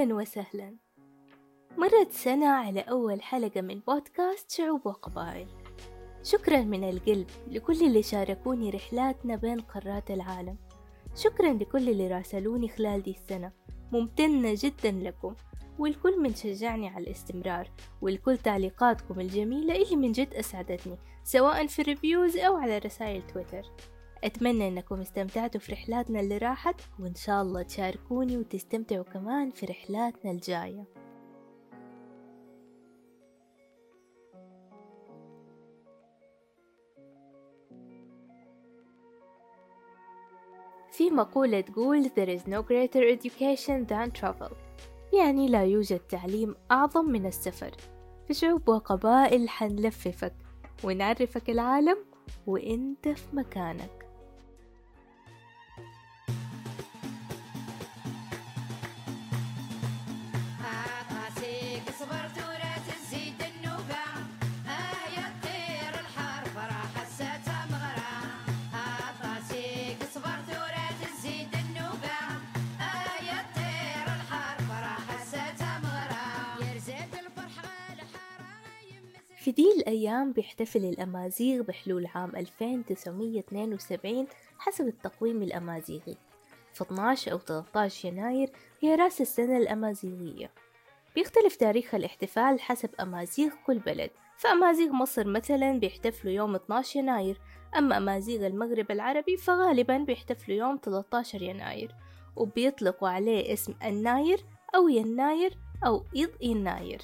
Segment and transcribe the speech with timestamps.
[0.00, 0.76] أهلا وسهلا.
[1.78, 5.48] مرت سنة على أول حلقة من بودكاست شعوب وقبائل.
[6.22, 10.56] شكرا من القلب لكل اللي شاركوني رحلاتنا بين قارات العالم.
[11.14, 13.52] شكرا لكل اللي راسلوني خلال دي السنة.
[13.92, 15.34] ممتنة جدا لكم.
[15.78, 17.70] والكل من شجعني على الاستمرار.
[18.02, 23.62] والكل تعليقاتكم الجميلة اللي من جد أسعدتني سواء في ريفيوز أو على رسائل تويتر.
[24.24, 30.30] أتمنى أنكم استمتعتوا في رحلاتنا اللي راحت وإن شاء الله تشاركوني وتستمتعوا كمان في رحلاتنا
[30.30, 30.84] الجاية.
[40.92, 44.52] في مقولة تقول There is no greater education than travel.
[45.12, 47.70] يعني لا يوجد تعليم أعظم من السفر.
[48.28, 50.34] في شعوب وقبائل حنلففك
[50.84, 51.96] ونعرفك العالم
[52.46, 54.09] وإنت في مكانك.
[79.40, 84.26] في دي الأيام بيحتفل الأمازيغ بحلول عام 2972
[84.58, 86.16] حسب التقويم الأمازيغي.
[86.72, 90.50] في 12 أو 13 يناير هي رأس السنة الأمازيغية.
[91.14, 94.10] بيختلف تاريخ الاحتفال حسب أمازيغ كل بلد.
[94.36, 97.40] فأمازيغ مصر مثلا بيحتفلوا يوم 12 يناير.
[97.78, 101.94] أما أمازيغ المغرب العربي فغالبا بيحتفلوا يوم 13 يناير.
[102.36, 107.00] وبيطلقوا عليه اسم الناير أو يناير أو إيض يناير.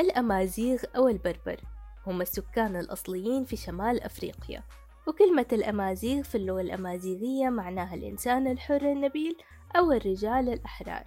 [0.00, 1.60] الأمازيغ أو البربر.
[2.06, 4.62] هم السكان الأصليين في شمال أفريقيا.
[5.06, 9.36] وكلمة الأمازيغ في اللغة الأمازيغية معناها الإنسان الحر النبيل
[9.76, 11.04] أو الرجال الأحرار.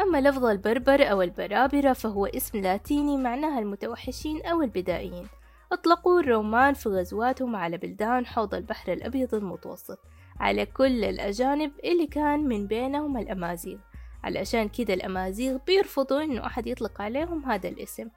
[0.00, 5.28] أما لفظ البربر أو البرابرة فهو اسم لاتيني معناها المتوحشين أو البدائيين.
[5.72, 9.98] أطلقوا الرومان في غزواتهم على بلدان حوض البحر الأبيض المتوسط
[10.40, 13.78] على كل الأجانب اللي كان من بينهم الأمازيغ.
[14.24, 18.08] علشان كده الأمازيغ بيرفضوا إنه أحد يطلق عليهم هذا الاسم.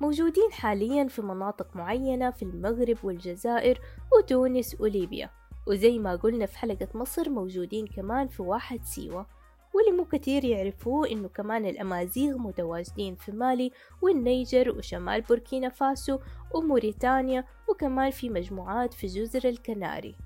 [0.00, 3.80] موجودين حاليا في مناطق معينة في المغرب والجزائر
[4.12, 5.30] وتونس وليبيا
[5.66, 9.26] وزي ما قلنا في حلقة مصر موجودين كمان في واحد سيوة.
[9.74, 16.18] واللي مو كتير يعرفوه إنه كمان الأمازيغ متواجدين في مالي والنيجر وشمال بوركينا فاسو
[16.54, 20.16] وموريتانيا وكمان في مجموعات في جزر الكناري.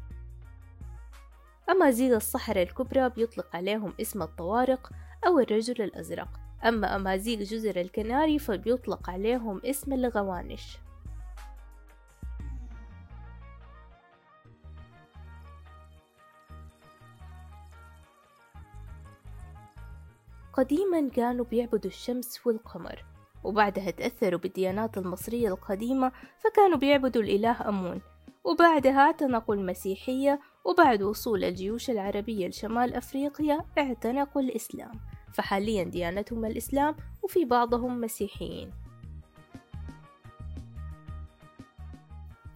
[1.69, 4.91] أمازيغ الصحراء الكبرى بيطلق عليهم اسم الطوارق
[5.27, 6.29] أو الرجل الأزرق.
[6.65, 10.79] أما أمازيغ جزر الكناري فبيطلق عليهم اسم الغوانش.
[20.53, 23.05] قديما كانوا بيعبدوا الشمس والقمر
[23.45, 28.01] وبعدها تأثروا بالديانات المصرية القديمة فكانوا بيعبدوا الإله أمون.
[28.45, 34.93] وبعدها اعتنقوا المسيحية وبعد وصول الجيوش العربية لشمال أفريقيا اعتنقوا الإسلام
[35.33, 38.71] فحاليا ديانتهم الإسلام وفي بعضهم مسيحيين.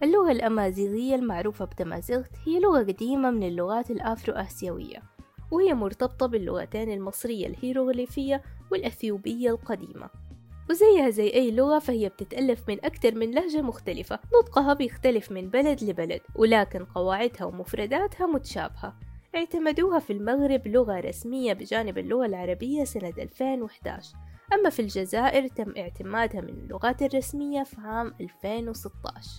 [0.03, 5.03] اللغة الأمازيغية المعروفة بتمازيغت هي لغة قديمة من اللغات الأفرو آسيوية
[5.51, 10.24] وهي مرتبطة باللغتين المصرية الهيروغليفية والأثيوبية القديمة.
[10.69, 14.19] وزيها زي أي لغة فهي بتتألف من أكثر من لهجة مختلفة.
[14.39, 18.99] نطقها بيختلف من بلد لبلد ولكن قواعدها ومفرداتها متشابهة.
[19.35, 24.15] اعتمدوها في المغرب لغة رسمية بجانب اللغة العربية سنة 2011
[24.53, 29.29] أما في الجزائر تم اعتمادها من اللغات الرسمية في عام 2016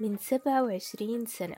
[0.00, 1.56] من 27 سنة.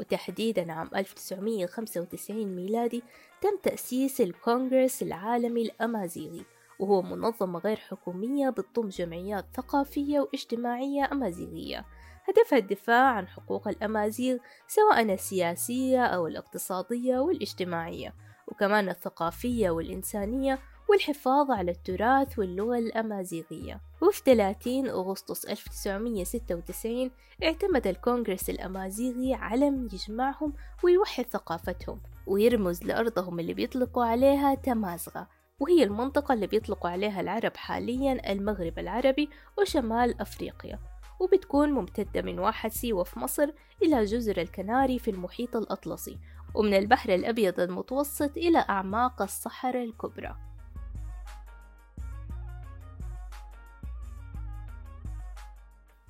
[0.00, 3.02] وتحديدا عام 1995 ميلادي
[3.40, 6.44] تم تأسيس الكونغرس العالمي الأمازيغي
[6.78, 11.84] وهو منظمة غير حكومية بتضم جمعيات ثقافية واجتماعية أمازيغية.
[12.28, 14.38] هدفها الدفاع عن حقوق الأمازيغ
[14.68, 18.14] سواء السياسية أو الاقتصادية والاجتماعية
[18.48, 20.58] وكمان الثقافية والإنسانية
[20.90, 23.80] والحفاظ على التراث واللغة الأمازيغية.
[24.02, 27.10] وفي 30 أغسطس 1996
[27.44, 30.52] اعتمد الكونغرس الأمازيغي علم يجمعهم
[30.84, 35.28] ويوحد ثقافتهم ويرمز لأرضهم اللي بيطلقوا عليها تمازغة.
[35.60, 39.28] وهي المنطقة اللي بيطلقوا عليها العرب حاليا المغرب العربي
[39.58, 40.78] وشمال أفريقيا.
[41.20, 43.50] وبتكون ممتدة من واحد سيوة في مصر
[43.82, 46.18] إلى جزر الكناري في المحيط الأطلسي
[46.54, 50.49] ومن البحر الأبيض المتوسط إلى أعماق الصحراء الكبرى.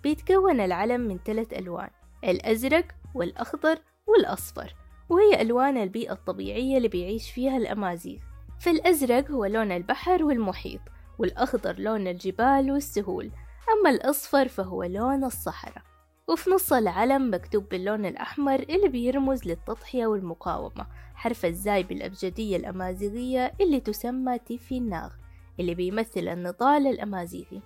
[0.02, 1.90] بيتكون العلم من ثلاث ألوان
[2.24, 4.74] الأزرق والأخضر والأصفر
[5.08, 8.18] وهي ألوان البيئة الطبيعية اللي بيعيش فيها الأمازيغ.
[8.60, 10.80] فالأزرق هو لون البحر والمحيط
[11.18, 13.30] والأخضر لون الجبال والسهول
[13.72, 15.82] أما الأصفر فهو لون الصحراء.
[16.28, 23.80] وفي نص العلم مكتوب باللون الأحمر اللي بيرمز للتضحية والمقاومة حرف الزاي بالأبجدية الأمازيغية اللي
[23.80, 25.10] تسمى تيفي الناغ
[25.60, 27.62] اللي بيمثل النضال الأمازيغي.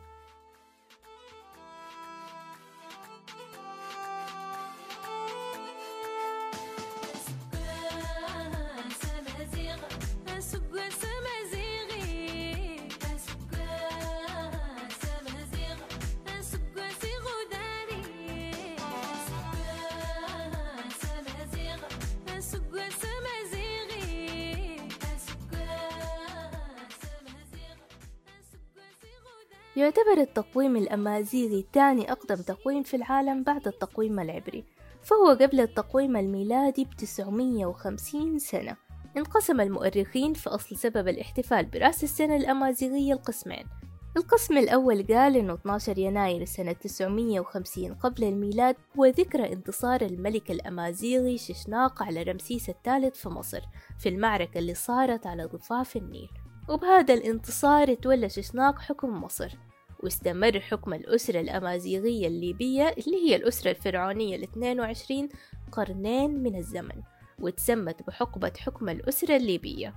[29.76, 34.64] يعتبر التقويم الأمازيغي ثاني أقدم تقويم في العالم بعد التقويم العبري
[35.02, 38.76] فهو قبل التقويم الميلادي بتسعمية وخمسين سنة.
[39.16, 43.66] انقسم المؤرخين في أصل سبب الاحتفال برأس السنة الأمازيغية القسمين.
[44.16, 51.38] القسم الأول قال إنه 12 يناير سنة 950 قبل الميلاد هو ذكرى انتصار الملك الأمازيغي
[51.38, 53.60] ششناق على رمسيس الثالث في مصر
[53.98, 56.30] في المعركة اللي صارت على ضفاف النيل.
[56.68, 59.52] وبهذا الانتصار تولى ششناق حكم مصر
[60.02, 65.28] واستمر حكم الأسرة الأمازيغية الليبية اللي هي الأسرة الفرعونية الاثنين وعشرين
[65.72, 67.02] قرنين من الزمن
[67.38, 69.94] وتسمت بحقبة حكم الأسرة الليبية.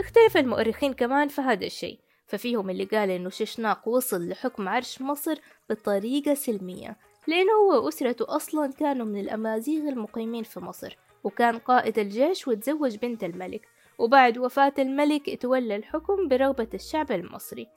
[0.00, 5.34] اختلف المؤرخين كمان في هذا الشيء ففيهم اللي قال إنه ششناق وصل لحكم عرش مصر
[5.70, 6.96] بطريقة سلمية
[7.28, 13.24] لأنه هو وأسرته أصلا كانوا من الأمازيغ المقيمين في مصر وكان قائد الجيش وتزوج بنت
[13.24, 13.68] الملك.
[13.98, 17.68] وبعد وفاة الملك تولى الحكم برغبة الشعب المصري.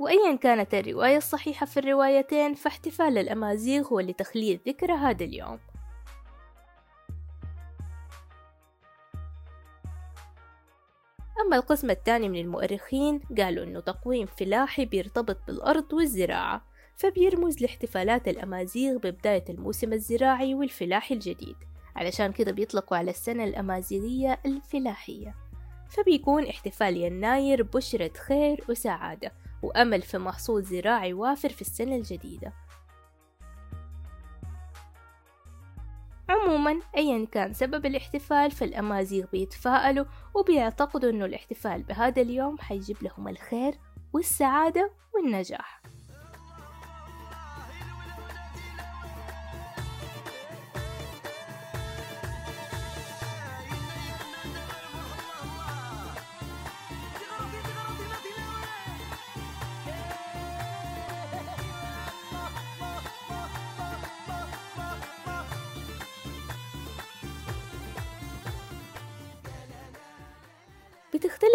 [0.00, 5.58] وأيا كانت الرواية الصحيحة في الروايتين فاحتفال الأمازيغ هو لتخليد ذكرى هذا اليوم.
[11.46, 16.64] أما القسم الثاني من المؤرخين قالوا أنه تقويم فلاحي بيرتبط بالأرض والزراعة
[16.96, 21.56] فبيرمز لاحتفالات الأمازيغ ببداية الموسم الزراعي والفلاحي الجديد.
[21.96, 25.34] علشان كده بيطلقوا على السنة الأمازيغية الفلاحية.
[25.88, 32.52] فبيكون احتفال يناير بشرة خير وسعادة وأمل في محصول زراعي وافر في السنة الجديدة.
[36.28, 40.04] عموما أيا كان سبب الاحتفال فالأمازيغ بيتفائلوا
[40.34, 43.78] وبيعتقدوا أنه الاحتفال بهذا اليوم حيجيب لهم الخير
[44.12, 45.82] والسعادة والنجاح.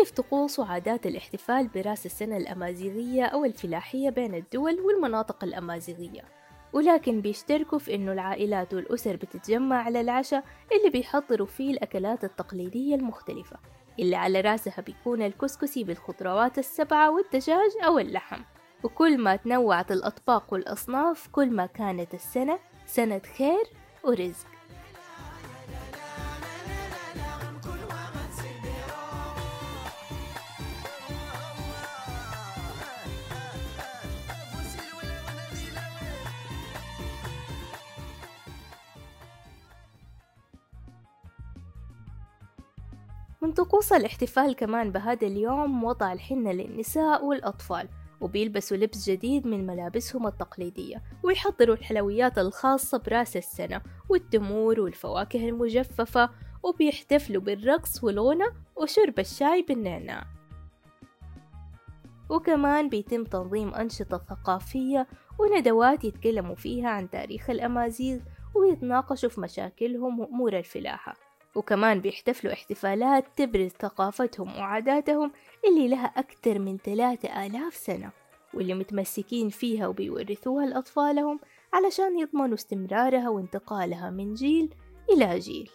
[0.08, 6.22] بتختلف طقوس وعادات الاحتفال براس السنة الأمازيغية أو الفلاحية بين الدول والمناطق الأمازيغية؟
[6.74, 13.58] ولكن بيشتركوا في إنه العائلات والأسر بتتجمع على العشاء اللي بيحضروا فيه الأكلات التقليدية المختلفة
[14.00, 18.42] اللي على راسها بيكون الكسكسي بالخضروات السبعة والدجاج أو اللحم.
[18.84, 23.64] وكل ما تنوعت الأطباق والأصناف كل ما كانت السنة سنة خير
[24.04, 24.57] ورزق.
[43.48, 47.90] من طقوس الاحتفال كمان بهذا اليوم وضع الحنة للنساء والأطفال
[48.22, 56.30] وبيلبسوا لبس جديد من ملابسهم التقليدية ويحضروا الحلويات الخاصة برأس السنة والتمور والفواكه المجففة
[56.64, 60.24] وبيحتفلوا بالرقص والغنى وشرب الشاي بالنعناع.
[62.30, 65.08] وكمان بيتم تنظيم أنشطة ثقافية
[65.40, 68.20] وندوات يتكلموا فيها عن تاريخ الأمازيغ
[68.56, 71.27] ويتناقشوا في مشاكلهم وأمور الفلاحة.
[71.58, 75.32] وكمان بيحتفلوا احتفالات تبرز ثقافتهم وعاداتهم
[75.68, 78.12] اللي لها أكثر من ثلاثة آلاف سنة
[78.54, 81.40] واللي متمسكين فيها وبيورثوها لأطفالهم
[81.74, 84.74] علشان يضمنوا استمرارها وانتقالها من جيل
[85.10, 85.70] إلى جيل.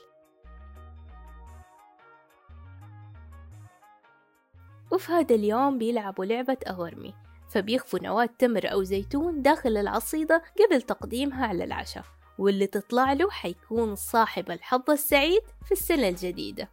[4.92, 7.14] وفي هذا اليوم بيلعبوا لعبة أغرمي
[7.48, 12.04] فبيخفوا نواة تمر أو زيتون داخل العصيدة قبل تقديمها على العشاء.
[12.38, 16.68] واللي تطلع له حيكون صاحب الحظ السعيد في السنة الجديدة.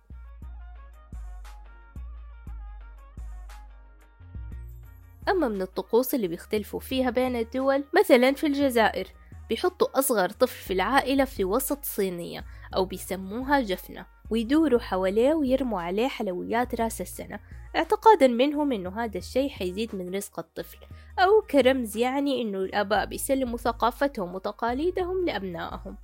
[5.30, 9.08] أما من الطقوس اللي بيختلفوا فيها بين الدول مثلا في الجزائر
[9.50, 16.08] بيحطوا أصغر طفل في العائلة في وسط صينية أو بيسموها جفنة ويدوروا حواليه ويرموا عليه
[16.08, 17.40] حلويات رأس السنة.
[17.76, 20.78] اعتقادا منهم إنه هذا الشيء حيزيد من رزق الطفل.
[21.20, 25.96] أو كرمز يعني إنه الأباء بيسلموا ثقافتهم وتقاليدهم لأبنائهم.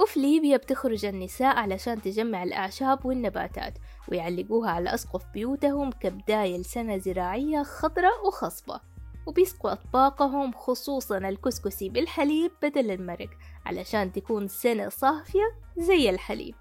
[0.00, 3.74] وفي ليبيا بتخرج النساء علشان تجمع الأعشاب والنباتات
[4.08, 8.80] ويعلقوها على أسقف بيوتهم كبداية لسنة زراعية خضراء وخصبة.
[9.26, 13.30] وبيسقوا أطباقهم خصوصا الكسكسي بالحليب بدل المرق
[13.66, 16.54] علشان تكون سنة صافية زي الحليب.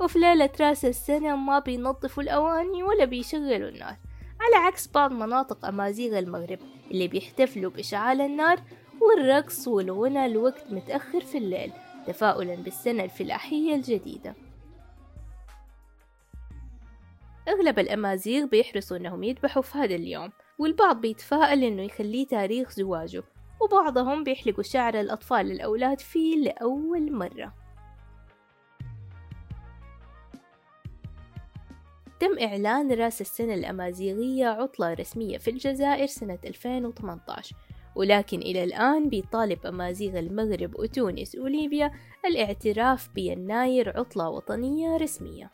[0.00, 3.96] وفي ليلة رأس السنة ما بينظفوا الأواني ولا بيشغلوا النار.
[4.40, 6.58] على عكس بعض مناطق أمازيغ المغرب
[6.90, 8.60] اللي بيحتفلوا بإشعال النار
[9.00, 11.72] والرقص والغنى لوقت متأخر في الليل
[12.06, 14.34] تفاؤلا بالسنة الفلاحية الجديدة.
[17.48, 23.22] أغلب الأمازيغ بيحرصوا أنهم يذبحوا في هذا اليوم والبعض بيتفائل أنه يخليه تاريخ زواجه
[23.60, 27.61] وبعضهم بيحلقوا شعر الأطفال الأولاد فيه لأول مرة.
[32.22, 37.56] تم إعلان رأس السنة الأمازيغية عطلة رسمية في الجزائر سنة 2018
[37.94, 41.92] ولكن إلى الآن بيطالب أمازيغ المغرب وتونس وليبيا
[42.26, 45.50] الاعتراف بيناير عطلة وطنية رسمية.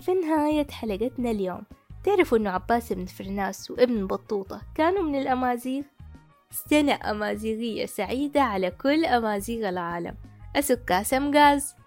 [0.00, 1.62] في نهاية حلقتنا اليوم
[2.04, 5.82] تعرفوا أنه عباس بن فرناس وابن بطوطة كانوا من الأمازيغ؟
[6.50, 10.14] سنة أمازيغية سعيدة على كل أمازيغ العالم.
[10.56, 11.78] أسك كاسم غاز